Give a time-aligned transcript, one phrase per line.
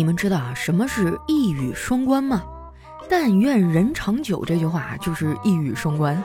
[0.00, 2.42] 你们知道啊什么是一语双关吗？
[3.06, 6.24] 但愿人长久这句话就是一语双关。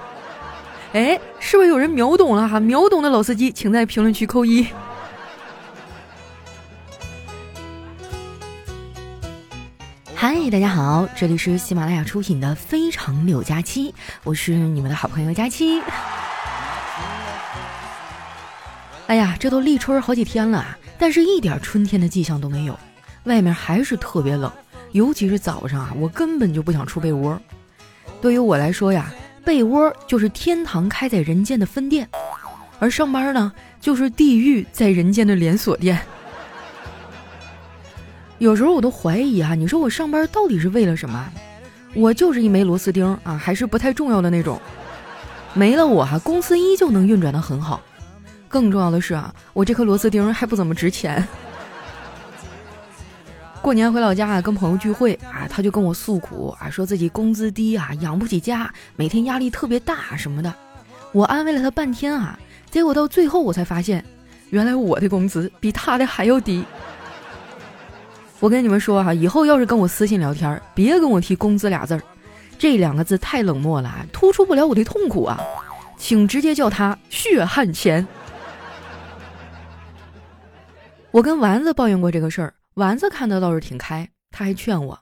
[0.93, 2.57] 哎，是不是有人秒懂了哈？
[2.57, 4.65] 秒懂的老司机，请在评论区扣一。
[10.15, 13.91] 嗨，大家好，这里是喜马拉雅出品的《非常六加七》，
[14.23, 15.81] 我是你们的好朋友佳期。
[19.07, 20.65] 哎呀，这都立春好几天了，
[20.97, 22.79] 但是一点春天的迹象都没有，
[23.25, 24.51] 外面还是特别冷，
[24.91, 27.39] 尤其是早上啊，我根本就不想出被窝。
[28.21, 29.11] 对于我来说呀，
[29.43, 32.07] 被窝就是天堂开在人间的分店，
[32.79, 35.99] 而上班呢，就是地狱在人间的连锁店。
[38.37, 41.31] 有时候我都怀疑啊，你说我上班到底是为了什么？
[41.93, 44.59] 我就是一枚螺丝钉啊，还是不太重要的那种。
[45.53, 47.81] 没了我哈，公司依旧能运转的很好。
[48.49, 51.25] 更重要的是啊，我这颗螺丝钉还不怎么值钱。
[53.65, 60.53] 过年回老家啊，跟朋友聚会啊，他就跟我诉苦啊，说自己工资低啊，养不起家，每天压力特别大什么的。
[61.11, 62.37] 我安慰了他半天啊，
[62.69, 64.05] 结果到最后我才发现，
[64.51, 66.63] 原来我的工资比他的还要低。
[68.39, 72.01] 我跟你们说哈，以后要是跟我私信聊天，别跟我提工资俩字儿，
[72.59, 75.41] 这两个字太冷漠了，突出不了我的痛苦啊，
[75.97, 78.07] 请直接叫他血汗钱。
[81.09, 84.99] 我跟丸子抱怨过这个事儿，丸子看得倒是挺开，他还劝我：“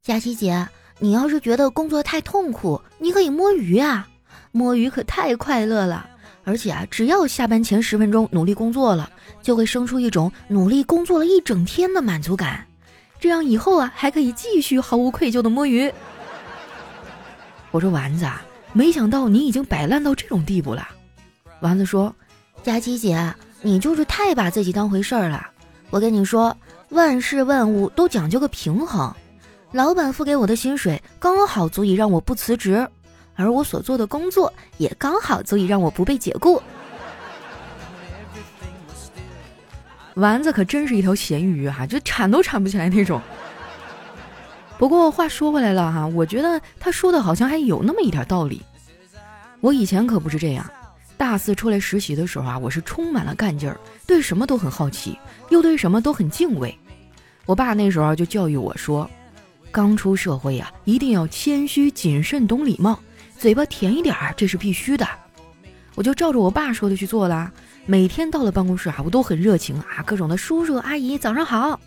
[0.00, 0.68] 佳琪姐，
[1.00, 4.08] 你要是觉得工作太痛苦，你可以摸鱼啊，
[4.52, 6.08] 摸鱼可太快乐了，
[6.44, 9.10] 而且啊，只要下班前十分钟努力工作了。”
[9.42, 12.66] 就会生出一种努力工作了一整天的满足感，
[13.18, 15.90] 这样以后啊还可以继续毫无愧疚的摸鱼。
[17.70, 20.86] 我说丸子啊，没想到你已经摆烂到这种地步了。
[21.60, 22.14] 丸子说
[22.62, 25.48] ：“佳琪姐，你就是太把自己当回事儿了。
[25.88, 26.54] 我跟你说，
[26.90, 29.14] 万事万物都讲究个平衡，
[29.72, 32.86] 老板付给我的薪水刚好足以让我不辞职，
[33.36, 36.60] 而我所做的工作也刚好足以让我不被解雇。”
[40.14, 43.20] 丸子可真是一条咸鱼哈，就铲都铲不起来那种。
[44.76, 48.60] 不过话说回来了哈，我觉得他说的好像还有那么一点道理。
[49.60, 50.68] 我以前可不是这样，
[51.16, 55.16] 大四出来实习的时候啊，我是充满了干劲儿，对什么都很好奇，
[55.50, 56.76] 又对什么都很敬畏。
[57.50, 59.10] 我爸那时候就教育我说，
[59.72, 62.96] 刚出社会呀，一定要谦虚谨慎，懂礼貌，
[63.36, 65.04] 嘴巴甜一点儿，这是必须的。
[65.96, 67.52] 我就照着我爸说的去做啦。
[67.86, 71.80] 每天到了办公室啊，我都很热情啊，各种的叔叔阿姨早上好。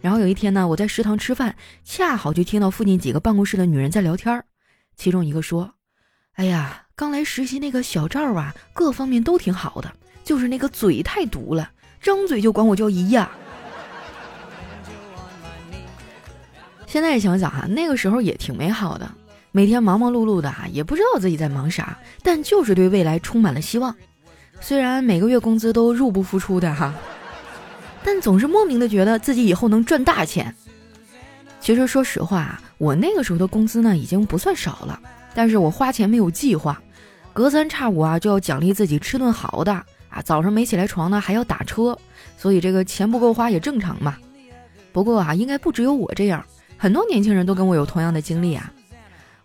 [0.00, 4.42] 然后有一天呢，我在食堂吃饭，恰好就听到附近几个办公室的女人在聊天
[4.96, 5.70] 其中一个说
[6.36, 9.92] ：“哎呀，刚来实习那个小赵啊，各方面都挺好的，
[10.24, 13.30] 就是那个嘴太毒了，张嘴就管我叫姨呀。”
[16.88, 19.06] 现在想想哈，那个时候也挺美好的，
[19.52, 23.94] 每天忙忙碌碌的啊，也不知道自己在忙啥，但就是对未来充满了希望。
[24.58, 26.94] 虽然每个月工资都入不敷出的哈，
[28.02, 30.52] 但总是莫名的觉得自己以后能赚大钱。
[31.60, 34.98] 其实说实话啊，我那个时候的工资呢已经不算少了，
[35.34, 36.80] 但是我花钱没有计划，
[37.34, 39.72] 隔三差五啊就要奖励自己吃顿好的
[40.08, 41.98] 啊，早上没起来床呢还要打车，
[42.38, 44.16] 所以这个钱不够花也正常嘛。
[44.90, 46.42] 不过啊，应该不只有我这样，
[46.78, 48.72] 很多年轻人都跟我有同样的经历啊。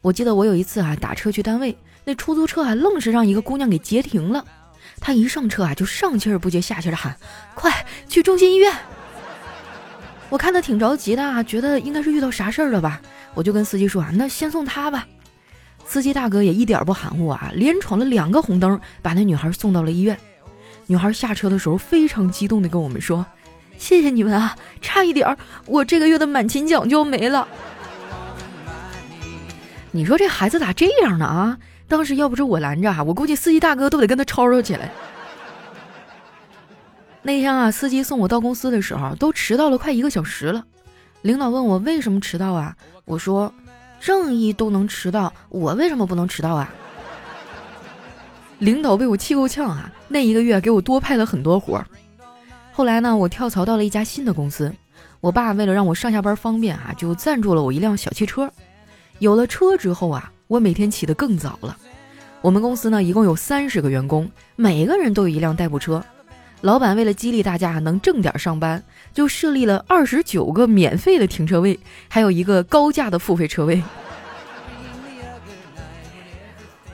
[0.02, 4.46] 我记得我有一次啊打车去单位，那出租车啊愣是让一个姑娘给截停了。
[5.00, 7.18] 她一上车啊，就上气儿不接下气的喊
[7.56, 8.72] ：“快去中心医院！”
[10.30, 13.02] 我看她挺着急的啊，觉得应该是遇到啥事儿了吧。
[13.34, 15.08] 我就跟司机说：“啊，那先送她吧。”
[15.86, 20.18] 司机大哥也一点不含糊啊，连闯了两个红灯，把那女孩送到了医院。
[20.86, 23.26] 女孩下车的时候非常激动的跟我们说
[23.78, 27.48] ：“谢谢你们啊，差一点儿我这个月的满勤奖就没了。”
[29.92, 31.58] 你说这孩子咋这样呢啊？
[31.88, 34.92] 当时要不是我拦着啊，我估计司机大哥都得跟他吵吵起来。
[37.22, 40.64] 那天啊，司机送我到公司的时候，都迟到了快一个小时了。
[41.22, 42.76] 领导问我为什么迟到啊？
[43.06, 43.54] 我说：
[44.00, 46.74] 正义都能迟到，我为什么不能迟到啊？
[48.58, 49.92] 领导被我气够呛啊！
[50.08, 51.86] 那一个月给我多派了很多活儿。
[52.74, 54.74] 后来呢，我跳槽到了一家新的公司，
[55.22, 58.52] 我爸为了让我上下班方便啊，就赞助了我一辆小汽车。
[59.20, 60.30] 有了车之后啊。
[60.48, 61.76] 我每天起得更早了。
[62.42, 66.04] 我们公司呢，一共有三十个员工，每个人都有一辆代步车。
[66.62, 68.84] 老板为了激励大家能正点上班，
[69.14, 73.82] 就设立了二十九个免费的停车位，还有一个高价的付费车位。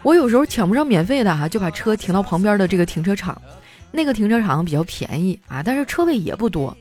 [0.04, 3.42] 我有时候抢不上免费的哈，就把车停到旁边的这个停车场。
[3.92, 6.76] 那个停车场比较便宜啊，但是车位也不多。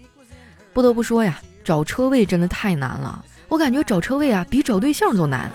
[0.72, 5.50] 不得不说呀，找车位真的太难了，我感觉找车位啊比找对象都难。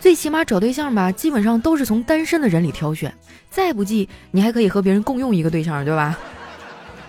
[0.00, 3.14] 最起码找对象吧，基本上都是从单身的人里挑选，
[3.50, 6.18] 再不济你还可以和别人共用一个对象，对吧？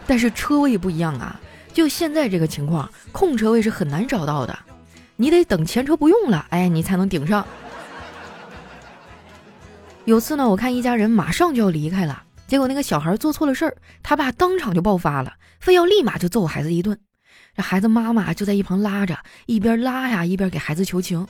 [0.05, 1.39] 但是车位不一样啊，
[1.71, 4.57] 就现在这个情况，空车位是很难找到的，
[5.15, 7.45] 你得等前车不用了，哎，你才能顶上。
[10.05, 12.21] 有次呢，我看一家人马上就要离开了，
[12.53, 16.95] 结果那个小孩做错了事儿，他爸当场就爆发了，非要立马就揍孩子一顿。
[17.57, 19.17] 这孩子妈妈就在一旁拉着，
[19.47, 21.27] 一边拉呀一边给孩子求情。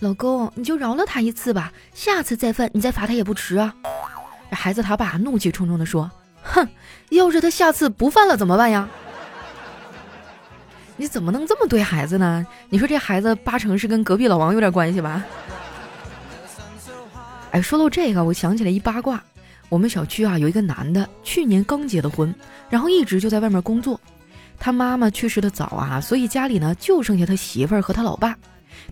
[0.00, 3.74] 老公，你就饶了他一次吧，下次再犯，你再罚他也不迟啊。
[4.50, 6.10] 这孩子他爸怒气冲冲地说
[6.44, 6.68] ：“哼，
[7.08, 8.86] 要是他下次不犯了怎么办呀？
[10.98, 12.46] 你怎么能这么对孩子呢？
[12.68, 15.24] 你说这孩子八成是跟隔壁老王有点关系吧？”
[17.52, 19.24] 哎，说到这个，我想起来一八卦，
[19.68, 22.34] 我们小区啊有一个男的，去年刚结的婚，
[22.70, 24.00] 然后一直就在外面工作，
[24.58, 28.36] 他妈妈去世的早啊，所以家里呢就剩下他媳妇儿和他老爸。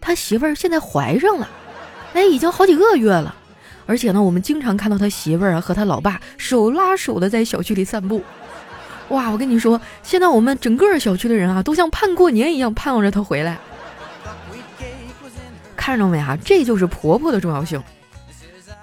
[0.01, 1.49] 他媳妇儿现在怀上了，
[2.13, 3.35] 哎，已经好几个月了，
[3.87, 8.23] 而且呢，我们经常看到他媳妇儿啊和他老爸手拉手的在小区里散步。
[9.09, 13.57] 哇，我跟你说，现在我们整个小区的人啊，都像盼过年一样盼望着他回来。
[15.77, 16.37] 看着没啊？
[16.45, 17.83] 这就是婆婆的重要性。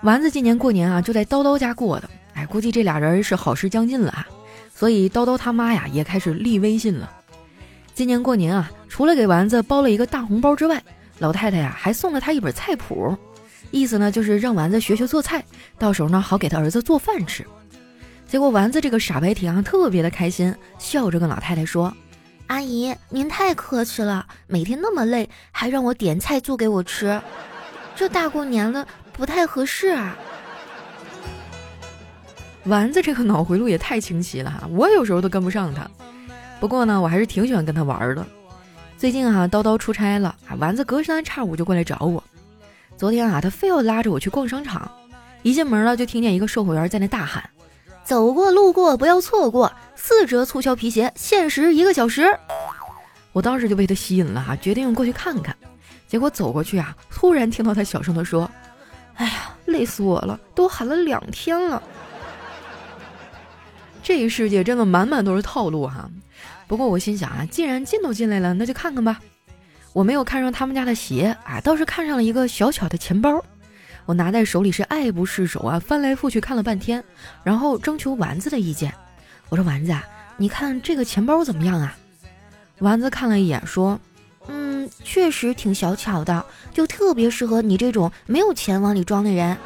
[0.04, 2.10] 丸子今年过年啊，就在叨叨家过的。
[2.34, 4.28] 哎，估计这俩人是好事将近了啊，
[4.76, 7.10] 所以叨叨他妈呀也开始立微信了。
[7.96, 10.84] 今年过年啊，除了给丸子包了一个大红包之外，
[11.20, 13.18] 老太太呀还送了他一本菜谱，
[13.72, 15.42] 意思呢就是让丸子学学做菜，
[15.80, 17.46] 到时候呢好给他儿子做饭吃。
[18.28, 21.94] 结果丸子这个傻白甜啊特别的开心，笑着跟老太太说
[22.48, 27.22] ：“阿姨，您太客气了，每天那么累，还让我点菜做给我吃，
[27.96, 30.18] 这大过年了不太合适啊。”
[32.66, 35.90] 丸子这个脑回路也太清奇了哈，我有时候都跟不上他。
[36.60, 38.26] 不过呢，我还是挺喜欢跟他玩的。
[38.98, 42.24] 最近啊，叨叨出差了，丸子隔三差五就过来找我。
[42.96, 44.90] 昨天啊，他非要拉着我去逛商场，
[45.42, 47.50] 一进门了就听见一个售货员在那大喊
[48.06, 52.26] ：“走过路过不要错过，四折促销皮鞋，限时一个小时。”
[53.34, 55.54] 我当时就被他吸引了哈，决定过去看看。
[56.08, 58.50] 结果走过去啊，突然听到他小声的说：“，
[59.74, 61.84] 累死我了，都喊了两天了。”
[64.02, 66.10] 这个世界真的满满都是套路哈。
[66.68, 69.20] 不过我心想啊，既然进都进来了，那就看看吧。
[69.92, 73.44] 我没有看上他们家的鞋啊，倒是看上了一个小巧的钱包。
[74.06, 77.04] 我拿在手里是爱不释手啊，翻来覆去看了半天，
[77.44, 78.94] 然后征求丸子的意见。
[79.50, 80.04] 我说丸子，啊
[80.38, 81.96] 你看这个钱包怎么样啊？
[82.80, 84.00] 丸子看了一眼，说
[85.04, 89.58] ：“确实挺小巧的，就特别适合你这种没有钱往里装的人。”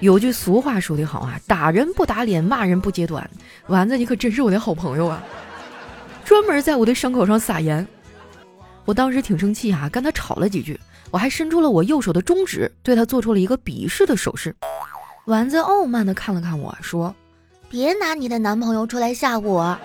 [0.00, 3.30] 有句俗话说得好啊，打人不打脸，骂人不揭短。
[3.68, 5.22] 丸子，你可真是我的好朋友啊，
[6.24, 7.86] 专门在我的伤口上撒盐。
[8.84, 10.78] 我当时挺生气啊，跟他吵了几句，
[11.10, 14.54] 我还伸出了我右手的中指，对他做出了一个鄙视的手势。
[15.24, 17.14] 丸子傲慢的看了看我说
[17.70, 19.78] ：“别拿你的男朋友出来吓唬我，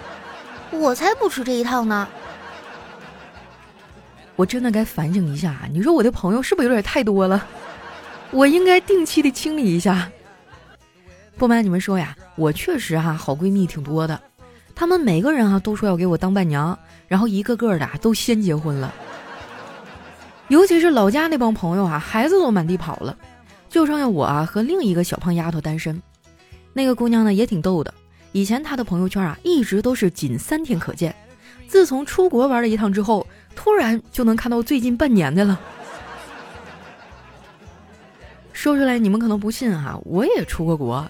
[0.71, 2.05] 我才不吃这一套呢。”
[4.39, 7.45] 我真的该反省一下，你说我的朋友是不是有点太多了？
[8.31, 10.09] 我应该定期的清理一下。
[11.35, 14.17] 不瞒你们说呀，我确实哈好闺蜜挺多的，
[14.73, 18.93] 她们每个人啊都说要给我当伴娘，然后一个个的都先结婚了。
[20.47, 23.17] 尤其是老家那帮朋友啊，孩子都满地跑了，
[23.69, 26.01] 就剩下我啊和另一个小胖丫头单身。
[26.71, 27.93] 那个姑娘呢也挺逗的，
[28.31, 31.13] 以前她的朋友圈啊一直都是仅三天可见，
[31.67, 33.27] 自从出国玩了一趟之后，
[33.61, 35.59] 突然就能看到最近半年的了。
[38.53, 41.05] 说出来你们可能不信哈，我也出过国，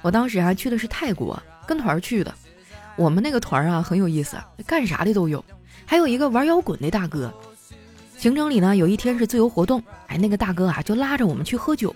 [0.00, 2.32] 我当时啊去的是泰国，跟团去的。
[2.96, 5.44] 我们那个团啊很有意思，干啥的都有，
[5.84, 7.30] 还有一个玩摇滚的大哥。
[8.16, 11.94] 行程里呢有一天是自由活动，哎，那个大哥啊就拉着我们去喝酒。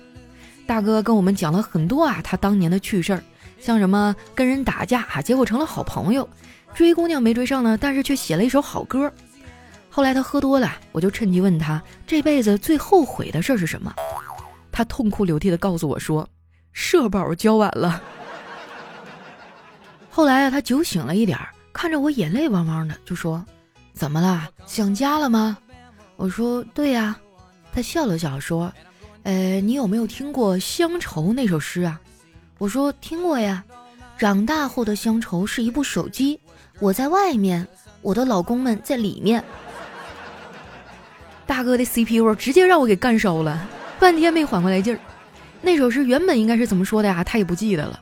[0.67, 3.23] 大哥跟我们讲了很多啊他当年的趣事儿，
[3.59, 6.29] 像什么跟人打架啊，结果成了好朋友，
[6.75, 9.11] 追姑娘没追上呢，但是却写了一首好歌。
[9.95, 13.95] 后来他喝多了，我就趁机问他这辈子最后悔的事是什么。
[14.73, 16.29] 他痛哭流涕的告诉我说
[16.75, 18.03] ：“社保交晚了。”
[20.11, 23.47] 后来啊，他酒醒了一点儿，看着我眼泪汪汪的，就说
[23.95, 24.49] ：“怎么了？
[24.67, 25.57] 想家了吗？”
[26.17, 27.17] 我说：“对呀。”
[27.73, 28.73] 他笑了笑说
[29.23, 32.01] ：“呃，你有没有听过《乡愁》那首诗啊？”
[32.59, 33.65] 我说：“听过呀。”
[34.19, 36.41] 长大后的乡愁是一部手机，
[36.81, 37.65] 我在外面，
[38.03, 39.45] 我的老公们在里面。
[41.47, 43.69] 大哥的 CPU 直接让我给干烧了。
[43.99, 44.99] 半天没缓过来劲儿，
[45.63, 47.23] 那首诗原本应该是怎么说的呀？
[47.25, 48.01] 他也不记得了。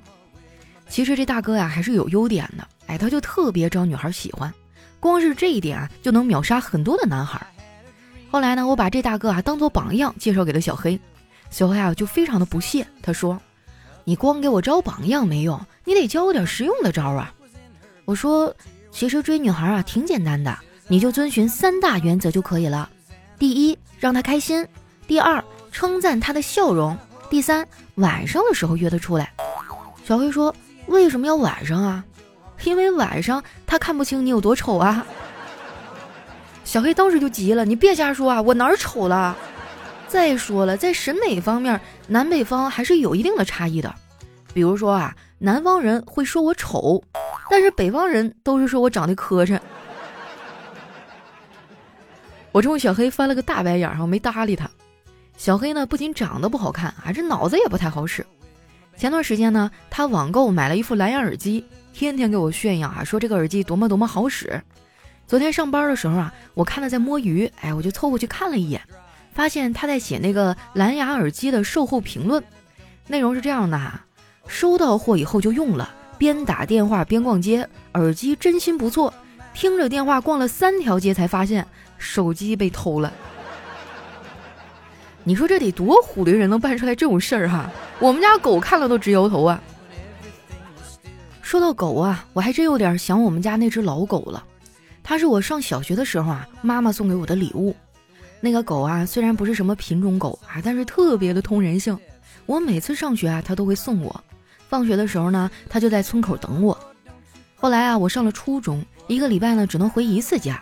[0.89, 4.53] 其实这大哥呀还是有优点的，哎，他就特别招女孩喜欢，
[5.01, 7.45] 光是这一点啊，就能秒杀很多的男孩。
[8.31, 10.99] 后来呢，我把这大哥啊当做榜样介绍给了小黑，
[11.51, 13.41] 小黑啊就非常的不屑，他说
[14.05, 17.33] ：“你光给我招榜样没用，你得教我点实用的招啊。”
[18.05, 18.55] 我说
[18.91, 20.59] ：“其实追女孩啊挺简单的，
[20.89, 22.89] 你就遵循三大原则就可以了。
[23.43, 24.65] 第一，让她开心；
[25.05, 26.95] 第二，称赞她的笑容；
[27.29, 29.33] 第三，晚上的时候约她出来。”
[30.07, 30.55] 小黑说
[30.87, 32.05] ：“为什么要晚上啊？
[32.63, 35.05] 因为晚上他看不清你有多丑啊。”
[36.63, 39.37] 小黑当时就急了：“你别瞎说啊，我哪儿丑了？
[40.07, 43.93] 再说了，在审美方面，南北方还是有一定的差异的。
[44.55, 47.03] 比如说啊，南方人会说我丑，
[47.51, 49.59] 但是北方人都是说我长得磕碜。”
[52.53, 54.71] 我冲小黑翻了个大白眼儿，我没搭理他。
[55.39, 58.25] 小黑呢，不仅长得不好看，啊，这脑子也不太好使。
[58.95, 64.63] 前段时间呢，他网购买了一副蓝牙耳机，天天给我炫耀啊，说这个耳机多么多么好使。
[65.27, 68.83] 昨天上班的时候啊，我看他在摸鱼，哎，我就凑过去看了一眼，
[69.33, 72.45] 发现他在写那个蓝牙耳机的售后评论，
[73.07, 74.05] 内容是这样的哈：
[74.47, 79.13] 收到货以后就用了，边打电话边逛街，耳机真心不错，
[79.55, 81.67] 听着电话逛了三条街才发现
[82.03, 83.13] 手机被偷了。
[85.25, 87.71] 你说这得多虎的人能办出来这种事儿哈？
[88.01, 89.63] 我们家狗看了都直摇头啊。
[91.41, 94.43] 说到狗啊，我还真有点想我们家那只老狗了。
[95.05, 97.75] 它是我上小学的时候啊，妈妈送给我的礼物。
[98.41, 101.97] 那个狗啊，虽然不是什么品种狗啊，但是特别的通人性。
[102.47, 104.25] 我每次上学啊，它都会送我。
[104.69, 106.77] 放学的时候呢，它就在村口等我。
[107.55, 110.61] 后来啊，我上了初中，一个礼拜呢只能回一次家。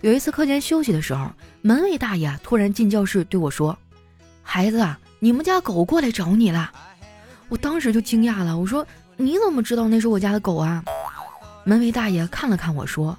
[0.00, 1.28] 有一次课间休息的时候，
[1.60, 3.76] 门卫大爷突然进教室对我说。
[4.42, 6.70] 孩子啊，你们家狗过来找你了，
[7.48, 8.56] 我当时就惊讶了。
[8.56, 8.86] 我说
[9.18, 10.82] ：“你怎么知道那是我家的狗啊？”
[11.64, 13.18] 门卫大爷看了看我说：“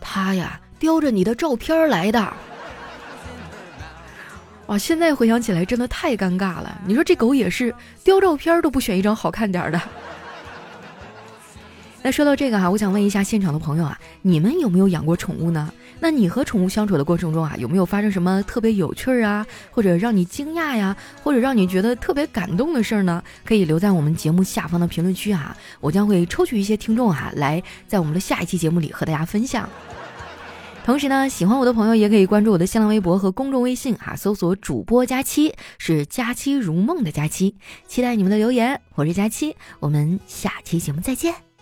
[0.00, 2.32] 他呀，叼着你的照片来的。”
[4.66, 6.80] 哇，现在回想起来真的太尴尬了。
[6.86, 9.80] 你说这狗也是叼照片都不选一张好看点的。
[12.04, 15.72] 那说到这个哈，我想问一下现场的朋友啊，你们有没有养过宠物呢？
[16.00, 23.22] 那你和宠物相处的过程中啊，有没有发生什么特别有趣儿啊，或者让你惊讶呀，或者让你觉得特别感动的事儿呢？
[23.42, 29.66] 可以留在我们节目下方的评论区啊，我将会抽取一些听众哈，来在我们的下一期节目里和大家分享。
[30.84, 37.54] 同时呢，喜欢我的朋友也可以关注我的新浪微博和公众微信啊，搜索主播佳期，是佳期如梦的佳期，
[37.88, 38.78] 期待你们的留言。
[38.94, 41.53] 我是佳期，我们下期节目再见。